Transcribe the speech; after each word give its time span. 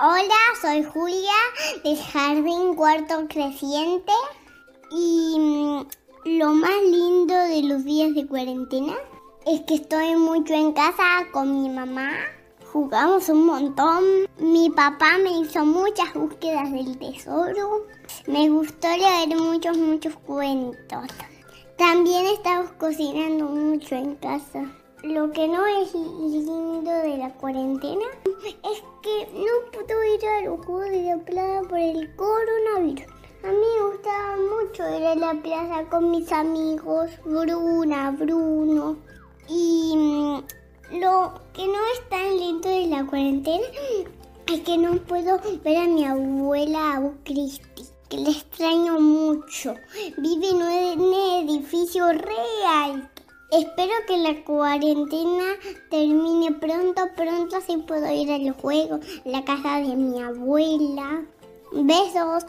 Hola, 0.00 0.38
soy 0.62 0.84
Julia 0.84 1.34
del 1.82 1.96
Jardín 1.96 2.76
Cuarto 2.76 3.26
Creciente 3.28 4.12
y 4.92 5.36
mm, 5.36 5.86
lo 6.38 6.52
más 6.52 6.80
lindo 6.84 7.34
de 7.34 7.64
los 7.64 7.84
días 7.84 8.14
de 8.14 8.24
cuarentena 8.24 8.94
es 9.44 9.62
que 9.62 9.74
estoy 9.74 10.14
mucho 10.14 10.54
en 10.54 10.72
casa 10.72 11.02
con 11.32 11.62
mi 11.62 11.68
mamá. 11.68 12.12
Jugamos 12.72 13.28
un 13.28 13.46
montón. 13.46 14.04
Mi 14.38 14.70
papá 14.70 15.18
me 15.20 15.40
hizo 15.40 15.64
muchas 15.64 16.14
búsquedas 16.14 16.70
del 16.70 16.96
tesoro. 16.96 17.84
Me 18.28 18.48
gustó 18.50 18.86
leer 18.86 19.36
muchos, 19.36 19.76
muchos 19.76 20.14
cuentos. 20.14 21.08
También 21.76 22.24
estamos 22.26 22.70
cocinando 22.78 23.46
mucho 23.46 23.96
en 23.96 24.14
casa. 24.14 24.64
Lo 25.02 25.30
que 25.30 25.46
no 25.46 25.64
es 25.64 25.94
lindo 25.94 26.90
de 26.90 27.18
la 27.18 27.32
cuarentena 27.34 28.04
es 28.24 28.82
que 29.00 29.28
no 29.32 29.57
puedo 30.56 30.86
ir 30.92 31.10
a 31.10 31.16
los 31.16 31.26
juegos 31.26 31.36
de 31.36 31.42
la 31.42 31.58
plaza 31.58 31.68
por 31.68 31.78
el 31.78 32.16
coronavirus. 32.16 33.06
A 33.44 33.48
mí 33.48 33.66
me 33.76 33.90
gustaba 33.90 34.36
mucho 34.36 34.98
ir 34.98 35.06
a 35.06 35.14
la 35.14 35.34
plaza 35.42 35.84
con 35.90 36.10
mis 36.10 36.32
amigos, 36.32 37.10
Bruna, 37.24 38.10
Bruno. 38.10 38.96
Y 39.48 39.94
mm, 39.96 41.00
lo 41.00 41.34
que 41.52 41.66
no 41.66 41.78
es 41.94 42.08
tan 42.08 42.36
lindo 42.36 42.68
de 42.68 42.86
la 42.86 43.06
cuarentena 43.06 43.64
es 44.46 44.60
que 44.60 44.78
no 44.78 44.96
puedo 44.96 45.38
ver 45.62 45.76
a 45.76 45.84
mi 45.84 46.04
abuela 46.04 46.96
Abu 46.96 47.14
Cristi, 47.24 47.84
que 48.08 48.18
le 48.18 48.30
extraño 48.30 48.98
mucho. 48.98 49.74
Vive 50.16 50.48
en 50.50 51.00
un 51.00 51.14
edificio 51.44 52.08
real. 52.12 53.10
Espero 53.50 53.92
que 54.06 54.18
la 54.18 54.44
cuarentena 54.44 55.56
termine 55.90 56.52
pronto, 56.52 57.08
pronto 57.16 57.56
así 57.56 57.78
puedo 57.78 58.12
ir 58.12 58.30
al 58.30 58.50
juego, 58.52 59.00
la 59.24 59.42
casa 59.44 59.80
de 59.80 59.96
mi 59.96 60.20
abuela. 60.20 61.24
Besos. 61.72 62.44